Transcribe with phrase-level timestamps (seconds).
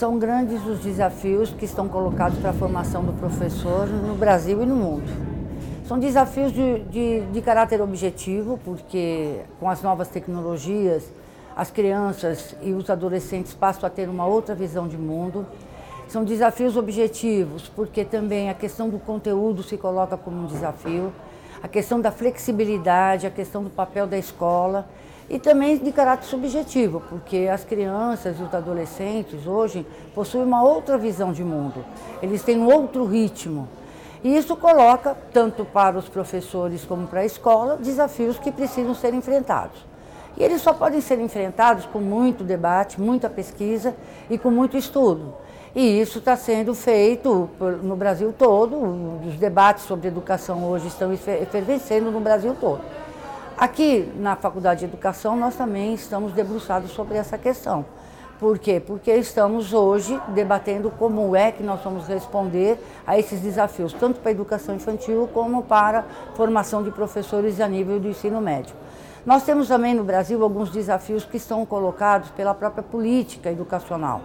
[0.00, 4.64] são grandes os desafios que estão colocados para a formação do professor no Brasil e
[4.64, 5.04] no mundo.
[5.86, 11.04] São desafios de, de, de caráter objetivo, porque com as novas tecnologias,
[11.54, 15.46] as crianças e os adolescentes passam a ter uma outra visão de mundo.
[16.08, 21.12] São desafios objetivos, porque também a questão do conteúdo se coloca como um desafio,
[21.62, 24.88] a questão da flexibilidade, a questão do papel da escola
[25.30, 30.98] e também de caráter subjetivo, porque as crianças e os adolescentes hoje possuem uma outra
[30.98, 31.84] visão de mundo,
[32.20, 33.68] eles têm um outro ritmo.
[34.24, 39.14] E isso coloca, tanto para os professores como para a escola, desafios que precisam ser
[39.14, 39.86] enfrentados.
[40.36, 43.94] E eles só podem ser enfrentados com muito debate, muita pesquisa
[44.28, 45.32] e com muito estudo.
[45.74, 47.48] E isso está sendo feito
[47.82, 48.76] no Brasil todo,
[49.26, 52.80] os debates sobre educação hoje estão efervescendo no Brasil todo.
[53.60, 57.84] Aqui na Faculdade de Educação nós também estamos debruçados sobre essa questão.
[58.38, 58.80] Por quê?
[58.80, 64.30] Porque estamos hoje debatendo como é que nós vamos responder a esses desafios, tanto para
[64.30, 68.74] a educação infantil como para a formação de professores a nível do ensino médio.
[69.26, 74.22] Nós temos também no Brasil alguns desafios que estão colocados pela própria política educacional.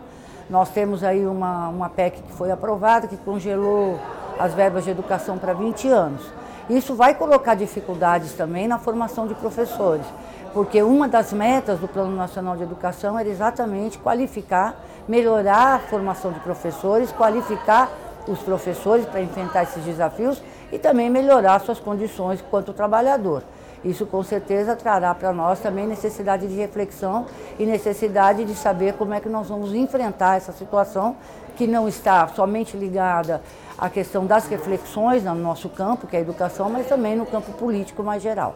[0.49, 3.99] Nós temos aí uma, uma PEC que foi aprovada, que congelou
[4.39, 6.44] as verbas de educação para 20 anos.
[6.69, 10.05] Isso vai colocar dificuldades também na formação de professores,
[10.51, 14.75] porque uma das metas do Plano Nacional de Educação era exatamente qualificar,
[15.07, 17.91] melhorar a formação de professores, qualificar
[18.27, 23.43] os professores para enfrentar esses desafios e também melhorar suas condições quanto trabalhador.
[23.85, 27.27] Isso com certeza trará para nós também necessidade de reflexão
[27.59, 31.15] e necessidade de saber como é que nós vamos enfrentar essa situação
[31.55, 33.41] que não está somente ligada
[33.77, 37.53] à questão das reflexões no nosso campo, que é a educação, mas também no campo
[37.53, 38.55] político mais geral.